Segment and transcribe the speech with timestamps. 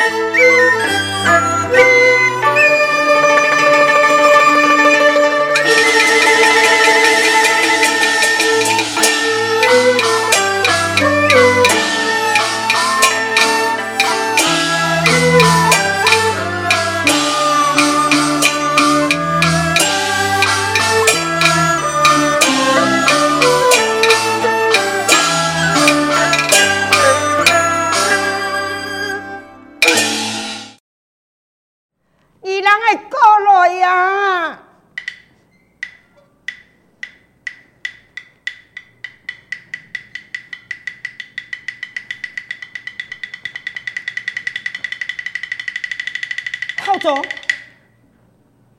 [0.00, 0.30] you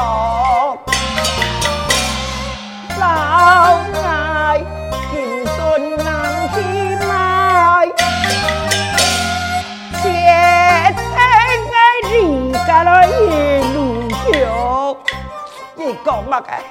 [16.06, 16.62] con pakai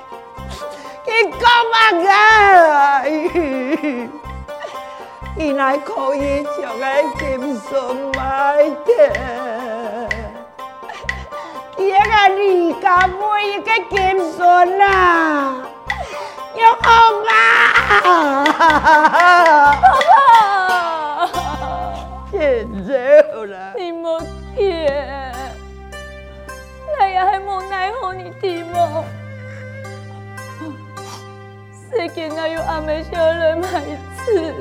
[1.06, 3.14] Kiko pakai
[5.38, 9.10] Y nay có ý cho cái kim sớm mai thế
[11.78, 15.52] Kia cái gì cả vui cái kim sớm à
[16.56, 17.74] Nhớ không à
[22.32, 24.22] Chết rêu là Đi một
[24.58, 25.06] kia
[27.00, 29.04] Này ai muốn này hôn đi tìm một
[31.96, 33.80] 最近还有阿妹生了孩
[34.18, 34.54] 子，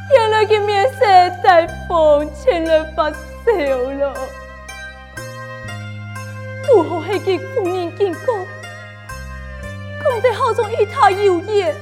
[0.09, 1.05] 现在给面色
[1.43, 4.13] 大风，千来发烧了。
[6.67, 7.19] 不好个
[7.57, 8.33] 工人警告，
[10.09, 11.73] 讲地好像与他有缘，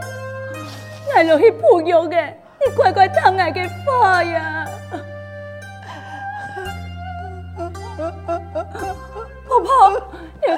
[1.22, 1.92] 你要会哭，你
[2.74, 4.66] 乖乖当我的花呀。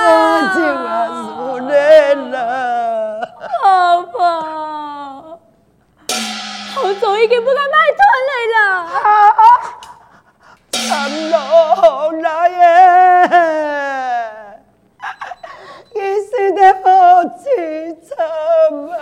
[0.06, 0.84] 아직 와
[1.24, 3.20] 술래라.
[3.62, 4.18] 아빠.
[6.76, 8.54] 我早已经不该卖春来了。
[10.86, 11.34] 참로
[12.20, 12.60] 나의
[15.96, 18.92] 이 시대 어찌 참아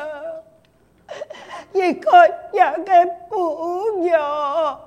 [1.75, 4.87] 이 건약에 뿌며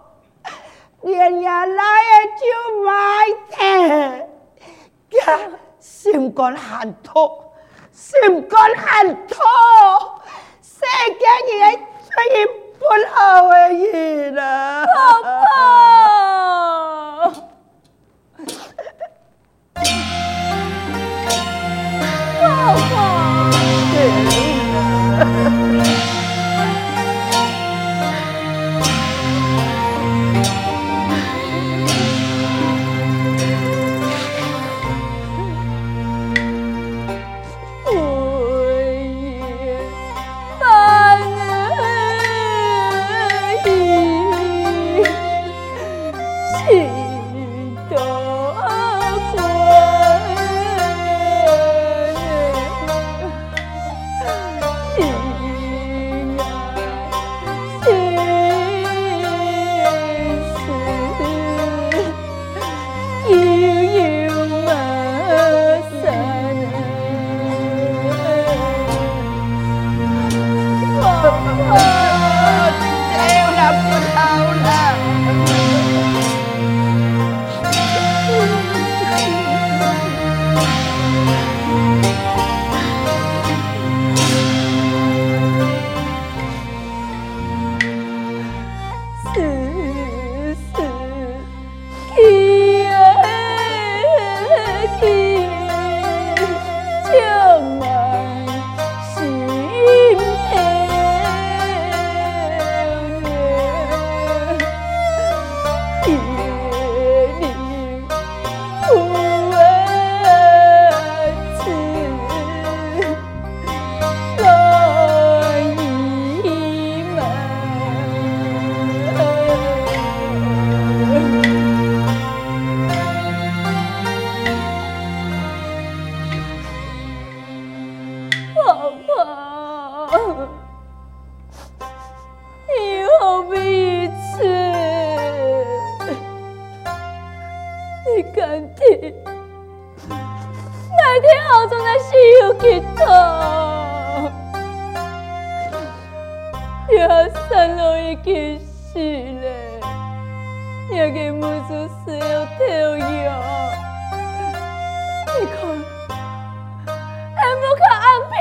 [1.06, 2.04] Điện nhà lai
[2.42, 3.90] chưa mai thẻ
[5.10, 5.38] Kìa
[5.80, 7.42] Xem con hàn thô
[7.94, 9.90] Xem con hàn thô
[10.62, 11.78] Xe cái gì ấy
[12.16, 12.48] cho em
[12.82, 14.85] buồn ở gì đó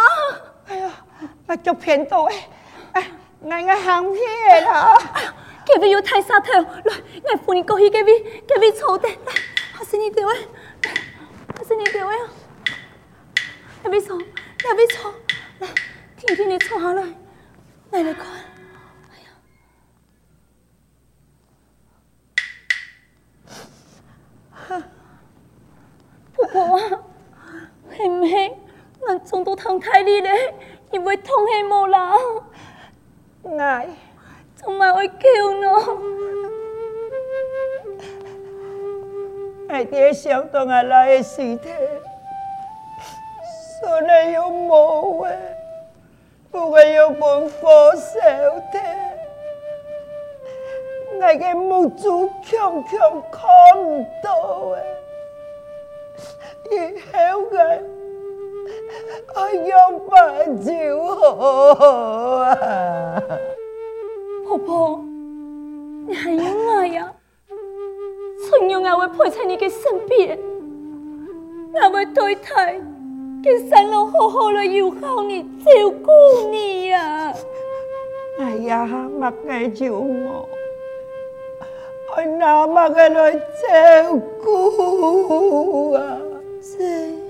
[0.68, 0.90] 哎呀，
[1.46, 2.48] 我腳偏到哎，
[2.92, 4.96] 哎，我我行撇啦！
[5.66, 6.60] 隔壁有太沙頭，來，
[7.30, 8.12] 我扶你過去隔壁
[8.48, 9.16] 隔壁草地，來，
[9.78, 10.36] 我先你掉哎，
[11.58, 12.16] 我先你掉哎，
[13.82, 15.12] 隔壁草，隔壁草，
[15.60, 15.68] 來，
[16.16, 17.02] 聽聽你坐下來，
[17.90, 18.24] 來來看。
[30.92, 32.12] 因为痛起无啦。
[33.58, 33.88] 爱，
[34.60, 35.14] 仲咪会叫
[35.64, 35.96] 我。
[39.70, 41.68] 爱爹想到阿拉的尸体，
[43.80, 45.36] 所以要无的，
[46.50, 48.20] 不过要本火烧
[48.72, 48.78] 的。
[51.22, 53.48] 爱嘅母猪强强看
[53.82, 54.72] 唔到
[56.68, 58.01] 嘅，以后嘅。
[59.34, 59.74] 阿爷，
[60.08, 61.00] 别骄
[62.42, 63.20] 啊！
[64.46, 65.00] 婆婆，
[66.06, 67.10] 你还有我呀，
[68.48, 70.38] 春娘还会陪在你的身边，
[71.80, 72.74] 还会对台
[73.42, 77.32] 跟三老好好的友好你照顾你啊！
[78.38, 78.86] 哎呀，
[79.20, 80.46] 别该救我
[82.38, 86.18] 拿么给来照顾啊！
[86.60, 87.21] 是。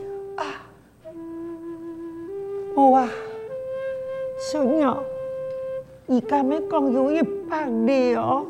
[2.95, 3.09] 啊，
[4.39, 5.05] 小鸟，
[6.07, 8.45] 你敢要光有一百两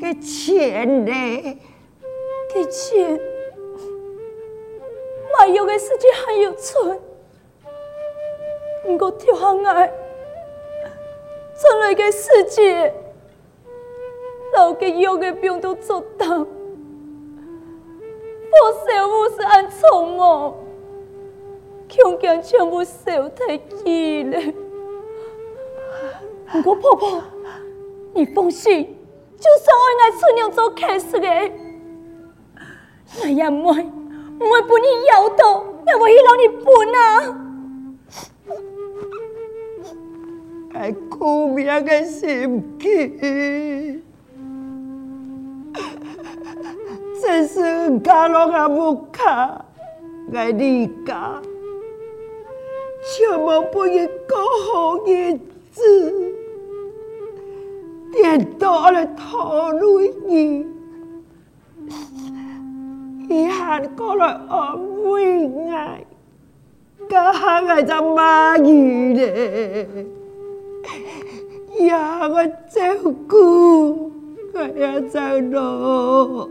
[0.00, 1.10] 给钱的，
[2.52, 3.18] 给钱，
[5.38, 6.98] 买药个时间还有剩，
[8.84, 9.92] 不过下来，爱，
[11.54, 12.92] 村里个时节，
[14.54, 16.44] 老给药个病都做到，不
[18.84, 20.18] 是有是士安冲
[21.90, 24.40] 穷强全部受太气了，
[26.52, 27.22] 不过婆婆，
[28.14, 28.96] 你放心，
[29.36, 31.28] 就算我爱出娘做开始的，
[33.22, 37.48] 我也莫莫不你摇头，那不许让你办啊！
[40.74, 44.00] 爱哭别该心急，
[47.20, 49.64] 这是家罗个不卡
[50.32, 51.42] 爱你讲。
[53.02, 55.34] 千万不要过好日
[55.70, 56.32] 子，
[58.22, 59.72] 等到了嘞头
[60.28, 60.66] 你，
[63.28, 65.70] 遗憾过来安慰我，
[67.08, 67.32] 干
[67.64, 70.06] 个啥子玩意嘞？
[71.88, 72.82] 呀我照
[73.26, 74.12] 顾，
[74.52, 76.50] 还要再弄。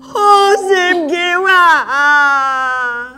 [0.00, 0.18] 好
[0.68, 3.17] 神奇啊。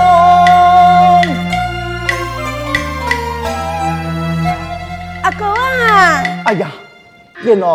[5.71, 6.21] 啊！
[6.45, 6.71] 哎呀，
[7.43, 7.67] 原來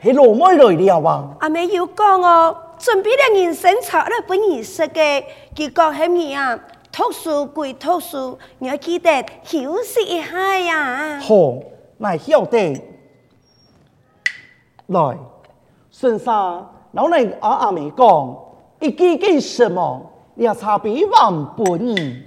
[0.00, 1.36] 係羅妹來了吧？
[1.40, 6.58] 阿妹有講哦，準備了人生冊咧本儀式嘅，結果係咪啊？
[6.92, 11.18] 讀書歸讀書，你要記得休息一下呀。
[11.20, 11.60] 好，我
[12.00, 12.88] 曉得。
[14.88, 15.16] 來，
[15.92, 18.36] 順生，老奶阿阿妹講，
[18.80, 20.02] 一記記什麼？
[20.34, 22.24] 你要差別萬本。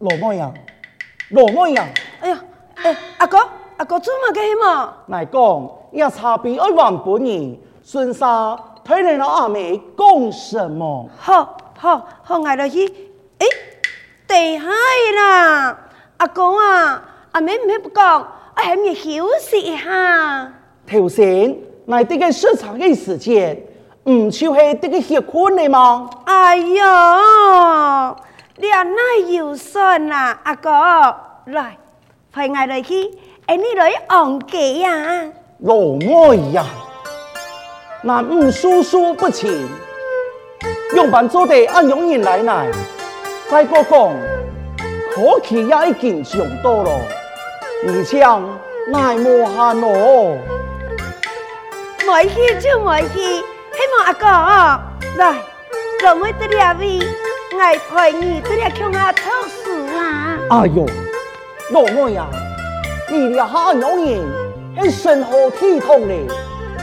[0.00, 0.52] 羅妹啊，
[1.30, 1.88] 羅妹啊，
[2.20, 2.44] 哎呀！
[2.84, 3.38] 诶，阿哥，
[3.78, 4.92] 阿哥做乜嘅起嘛？
[5.06, 8.54] 乃讲，要查边一万本人，顺沙
[8.86, 11.08] 睇你老阿妹讲什么？
[11.18, 12.86] 好，好，好，挨落去。
[12.86, 13.46] 诶，
[14.28, 14.66] 地下
[15.16, 15.78] 啦，
[16.18, 20.52] 阿公啊，阿妹唔系讲，阿系咪休息一下？
[20.86, 23.64] 头先，乃啲嘅市场嘅时间，
[24.10, 26.10] 唔就系啲嘅血困嚟吗？
[26.26, 28.16] 哎哟，
[28.58, 28.94] 你阿奶
[29.30, 30.70] 要信啊，阿哥，
[31.46, 31.78] 来。
[32.34, 33.08] 婆娘来去，
[33.46, 35.22] 哎，你来养家呀？
[35.60, 36.64] 我爱呀，
[38.02, 39.68] 那唔输输不起。
[40.96, 42.68] 用房做地按容易奶奶，
[43.48, 44.12] 再个讲，
[45.14, 46.90] 可气也已经上多了。
[47.86, 48.42] 你像
[48.90, 50.36] 奶奶莫喊我。
[52.04, 53.16] 买去就买去，
[53.70, 55.36] 还莫阿哥来，
[56.02, 56.98] 咱们在两位
[57.56, 60.36] 来陪你，在那看阿读书啊！
[60.50, 60.84] 哎呦。
[61.74, 62.28] 老妹呀，
[63.10, 64.20] 你阿哈容易，
[64.78, 66.20] 迄身好体统嘞，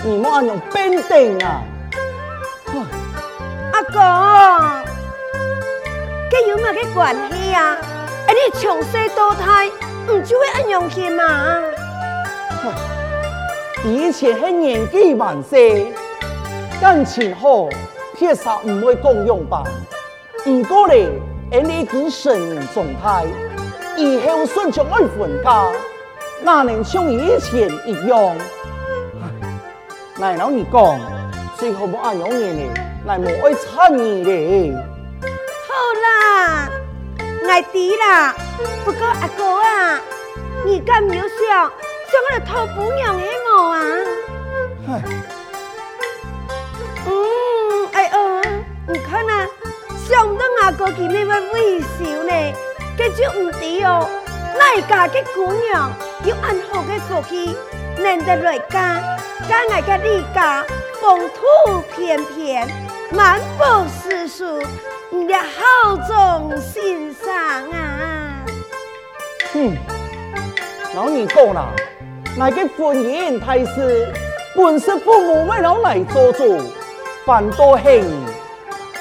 [0.04, 1.62] 你莫用变丁啊！
[3.72, 4.90] 阿哥，
[6.30, 7.78] 吉有咩吉关系啊？
[8.28, 9.68] 你强势多态，
[10.10, 11.56] 唔做阿用起嘛？
[13.86, 15.94] 以前係年纪还细，
[16.82, 17.70] 金钱和
[18.20, 19.64] 血杀唔可共用吧？
[20.50, 21.08] 唔过嘞，
[21.54, 23.24] 阿你只神状态。
[23.98, 25.80] 以后顺从我老人家，
[26.42, 28.36] 那能像以前一样？
[30.18, 31.00] 奶老你讲，
[31.58, 32.70] 最好不挨娘你嘞，
[33.06, 34.82] 奶莫爱差念的。
[35.68, 36.70] 好啦，
[37.48, 38.34] 爱弟啦！
[38.86, 40.00] 不过阿哥啊，
[40.66, 41.64] 你敢没有想
[42.10, 43.82] 想我来讨姑娘的我啊？
[47.06, 48.42] 嗯，哎哦，
[48.88, 49.46] 你看呐，
[50.08, 52.71] 想不到阿哥今天还微笑呢。
[53.04, 54.08] 这就唔对哦。
[54.60, 55.92] 奈个这姑娘
[56.24, 57.58] 又安好这些去，
[58.04, 59.02] 难得来家，
[59.50, 60.64] 家个个家，
[61.02, 62.68] 风土翩翩，
[63.12, 64.62] 满腹诗书，
[65.10, 68.46] 你家好重心上啊。
[69.52, 69.76] 哼，
[70.96, 71.70] 老二讲啦，
[72.38, 74.14] 那个婚姻太师，
[74.56, 76.60] 本是父母为了来做主，
[77.26, 78.26] 反倒害你，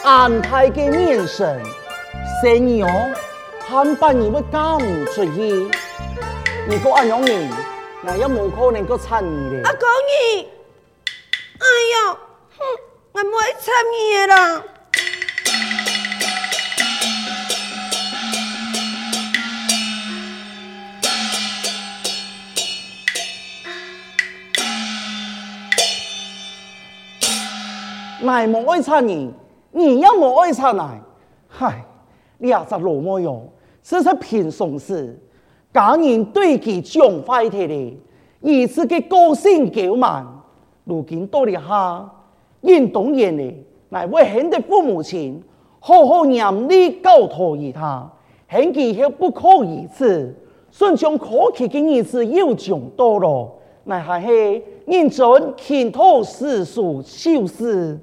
[0.03, 1.61] 安胎个面神，
[2.43, 3.20] 生儿哦。
[3.71, 5.31] 坦把你们干出去。
[6.69, 7.65] 你我阿娘儿，
[8.03, 9.69] 那也无可能够参与的。
[9.69, 10.49] 阿公你，
[11.57, 12.19] 哎呀，
[12.59, 12.61] 哼，
[13.13, 14.65] 我不参你啦。
[28.21, 29.33] 哪么爱参你，
[29.71, 30.91] 你要么爱参哪？
[31.47, 31.85] 嗨，
[32.37, 33.49] 你也是老么哟。
[33.91, 35.19] 这是平常事，
[35.75, 37.97] 家人对其讲怀体的，
[38.41, 40.25] 以此给个性娇慢，
[40.85, 42.09] 如今多了下，
[42.61, 43.53] 因当然的，
[43.89, 45.43] 乃为显得父母亲
[45.81, 48.09] 好好念你教托于他，
[48.49, 50.33] 显得后不可以事，
[50.71, 55.27] 顺从可气的意子又长多了，乃还是认真
[55.57, 57.99] 探讨世俗修饰。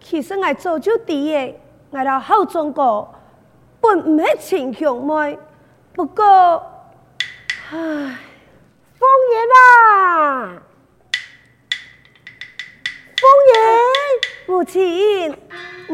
[0.00, 1.56] 其实我早就知的，
[1.90, 3.14] 为到好中国，
[3.80, 4.26] 不唔系
[4.58, 5.38] 情愿
[5.92, 6.62] 不过
[7.70, 8.18] 唉。
[9.44, 9.44] 亲，
[14.46, 15.38] 你钱，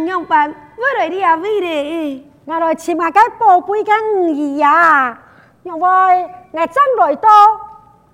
[0.05, 0.49] 娘伴，
[0.97, 5.19] 来了阿妹利，我来起码个宝贝个女呀，
[5.65, 5.79] 因为
[6.53, 7.29] 我将来多，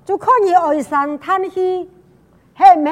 [0.05, 1.85] 就可以安心叹心，
[2.59, 2.91] 系咪？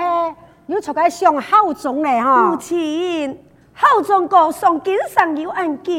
[0.66, 2.48] 有出个上好种嘞哈！
[2.48, 3.38] 母亲，
[3.74, 5.92] 好种果上金身有按叫，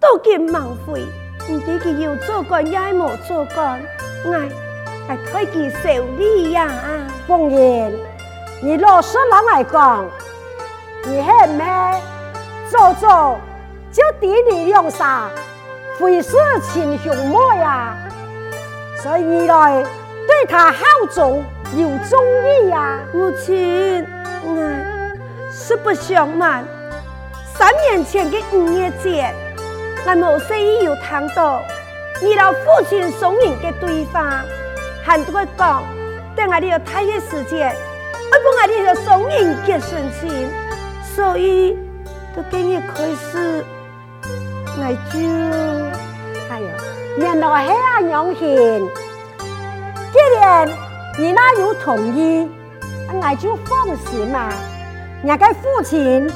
[0.00, 1.04] 多金忙费，
[1.50, 3.80] 唔知佢有做干，也么做干，
[4.24, 4.65] 我。
[5.32, 6.68] 还以起修理呀，
[7.28, 7.96] 凤英！
[8.60, 10.04] 你老实人来讲，
[11.04, 11.92] 你和妈
[12.68, 13.38] 做做
[13.92, 15.30] 就对你用啥，
[16.00, 17.94] 会是亲兄妹呀？
[19.00, 19.82] 所以来
[20.26, 21.28] 对他好做
[21.76, 22.20] 有忠
[22.64, 22.98] 义呀。
[23.12, 24.04] 母亲，
[24.44, 25.10] 嗯，
[25.52, 26.64] 实不相瞒，
[27.54, 29.32] 三年前的五月节，
[30.04, 31.62] 我做生意有谈到，
[32.22, 34.24] 遇到父亲送人嘅对方。
[35.08, 35.84] 很多个讲，
[36.34, 37.72] 等下你要太约时间，
[38.26, 40.48] 我本来你要双人结绳亲，
[41.14, 41.78] 所以
[42.34, 43.64] 都建议开始。
[44.78, 45.20] 我就
[46.50, 46.66] 哎呦，
[47.24, 48.88] 人老还要用心。
[50.12, 50.68] 既然
[51.16, 52.48] 你那有同意，
[53.12, 54.48] 我就放心嘛。
[55.24, 56.26] 人家父亲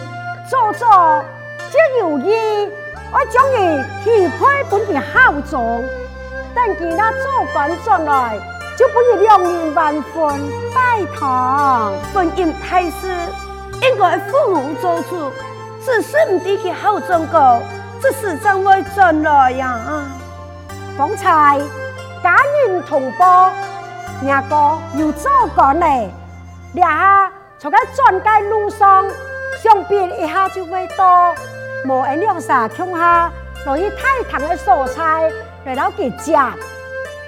[0.49, 1.25] 做做，
[1.73, 2.71] 就有意，
[3.13, 5.83] 我终于去批本个好种，
[6.55, 8.39] 等其他做官转来。
[8.81, 13.09] 就不是两年万分拜堂，婚姻大事
[13.83, 15.31] 应该父母做主，
[15.85, 17.61] 只是唔得去后中个，
[18.01, 19.79] 这是真为真爱呀。
[20.97, 21.61] 方才
[22.23, 22.35] 家
[22.67, 23.51] 人同胞，
[24.27, 26.09] 阿哥又做惯嘞，
[26.73, 29.05] 俩下坐个转街路上，
[29.63, 31.35] 相别一下就会到，
[31.87, 33.31] 无闲两三恐下，
[33.67, 35.31] 落去太堂的蔬菜，
[35.67, 36.51] 来到去摘，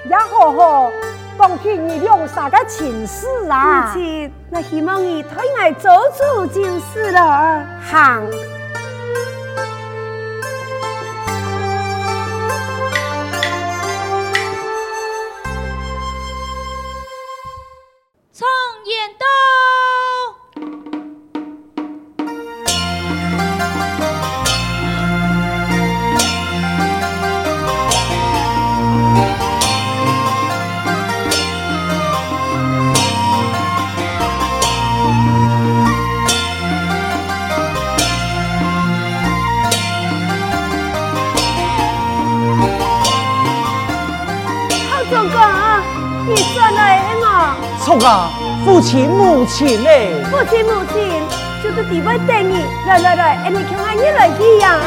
[0.09, 0.89] 也好好。
[1.47, 3.93] 娘，你用啥个请示啊？
[3.93, 7.63] 母亲，那希望你腿爱走走就是了。
[7.83, 8.52] 行。
[48.83, 49.89] 亲母亲呢？
[50.29, 51.23] 父亲母亲，
[51.63, 52.65] 就是地位等你。
[52.85, 54.81] 来来来，你们去看你来去呀！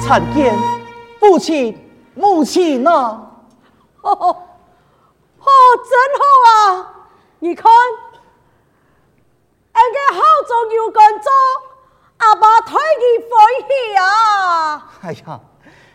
[0.00, 0.58] 参见
[1.20, 1.76] 父亲
[2.14, 2.90] 母亲呐，
[4.00, 4.28] 哦哦
[5.38, 5.46] 哦，
[5.90, 7.06] 真好啊！
[7.40, 7.70] 你看，
[9.74, 11.30] 人家好做又工作。
[12.22, 12.70] 阿爸替
[13.02, 14.86] 你欢喜啊！
[15.02, 15.40] 哎呀，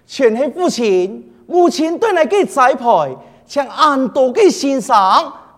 [0.05, 4.97] 全系父亲、母亲对你嘅栽培、像按多嘅欣赏、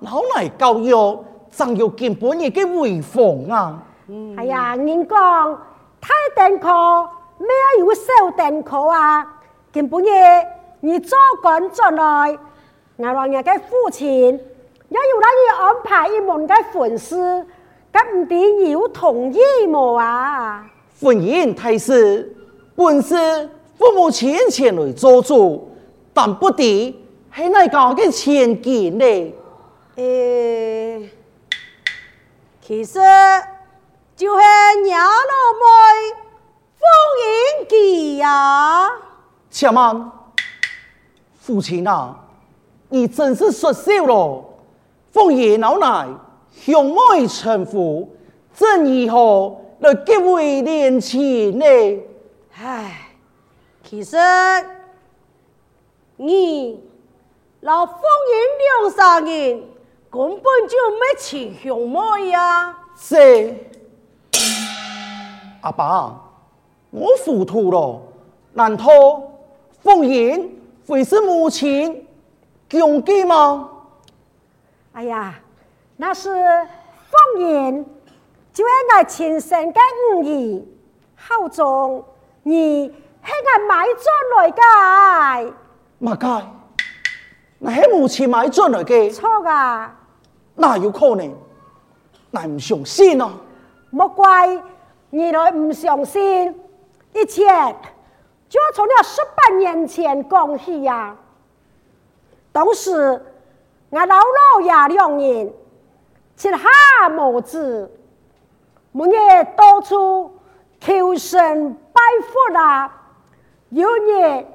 [0.02, 3.84] 老来教育，真要见本人嘅回访啊！
[4.38, 5.62] 哎呀，人讲，
[6.00, 6.68] 太定课
[7.40, 7.48] 咩
[7.80, 9.26] 要少定课啊？
[9.74, 10.48] 见本夜，
[10.82, 12.38] 你做紧做来，
[12.96, 17.44] 我话我嘅父亲，也要拉你安排一门嘅粉丝。
[17.92, 20.66] 咁不弟同意么啊？
[21.02, 22.36] 婚姻太师，
[22.76, 23.16] 本是
[23.78, 25.76] 父母亲前来做主，
[26.14, 26.92] 但不敌
[27.36, 29.34] 系那哪嘅迁就呢？
[29.96, 31.10] 呃，
[32.62, 33.00] 其实
[34.16, 36.28] 就系娘老妹，
[36.76, 38.88] 风云记呀。
[39.50, 40.12] 且慢，
[41.42, 42.16] 父亲啊，
[42.90, 44.46] 你真是失笑了，
[45.12, 46.08] 凤英老奶。
[46.52, 48.16] 向妹成服，
[48.54, 51.66] 怎如后来结为连亲呢？
[52.58, 53.08] 唉，
[53.84, 54.18] 其实
[56.18, 56.80] 你
[57.62, 59.58] 老凤英两三年，
[60.10, 62.76] 根本就没亲向妹呀！
[62.98, 63.54] 是，
[65.62, 66.22] 阿爸，
[66.90, 68.02] 我糊涂了，
[68.54, 68.84] 难道
[69.82, 70.52] 凤英
[70.86, 72.06] 会是母亲
[72.68, 73.70] 强姐吗？
[74.92, 75.40] 哎呀！
[76.02, 77.86] 那是方言，
[78.54, 79.78] 就系我亲身嘅
[80.16, 80.68] 误会。
[81.28, 82.02] 侯总，
[82.44, 82.96] 你系
[83.32, 84.04] 我买错
[84.38, 85.54] 来嘅？
[85.98, 86.48] 马街，
[87.58, 89.12] 你系唔似买错来嘅？
[89.14, 89.94] 错噶？
[90.56, 91.30] 那有可能？
[92.32, 93.30] 你唔相信啊！
[93.90, 94.48] 莫怪，
[95.10, 96.48] 你来唔相信，
[97.12, 97.46] 一切
[98.48, 101.14] 就从了十八年前讲起啊！
[102.54, 102.90] 当时
[103.90, 105.54] 我老老爷两人。
[106.40, 107.92] 吃哈么子，
[108.94, 109.12] 我日
[109.58, 110.32] 到处
[110.80, 112.90] 求神拜佛啦，
[113.68, 114.46] 有日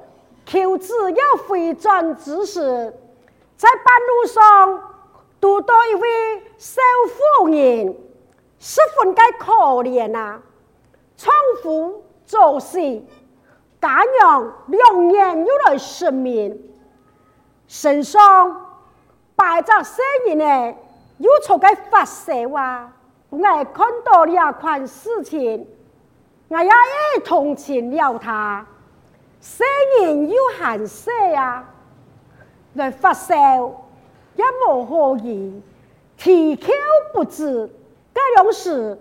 [0.47, 2.91] 求子要回转之时，
[3.55, 4.79] 在半路上
[5.43, 6.81] 遇到一位少
[7.37, 7.95] 妇人，
[8.57, 10.41] 十分该可怜啊，
[11.15, 12.79] 丈夫做事，
[13.79, 16.59] 加娘两眼又来失明，
[17.67, 18.79] 身上
[19.35, 20.77] 摆着生人的
[21.17, 22.91] 有从佮发烧啊！
[23.29, 25.65] 我系看到了啊款事情，
[26.49, 28.65] 我也一同情了他。
[29.39, 29.65] 生
[30.01, 31.63] 人有含笑啊，
[32.73, 33.33] 来发烧
[34.35, 35.61] 也无何宜，
[36.17, 36.67] 气口
[37.13, 37.65] 不止，
[38.13, 38.99] 嗰种事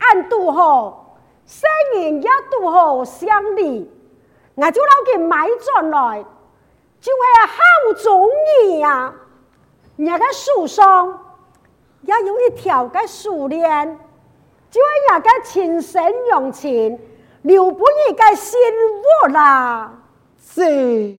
[0.00, 3.88] 按度好，生人也度好相离，
[4.56, 6.24] 我就老给买转来，
[7.00, 8.28] 就会好中
[8.66, 9.14] 意啊！
[9.96, 11.21] 热个树上。
[12.04, 13.98] 要有一条该熟练，
[14.70, 16.98] 就一个亲身用情，
[17.42, 18.58] 留不人该心
[19.22, 19.92] 窝啦，
[20.38, 21.16] 是。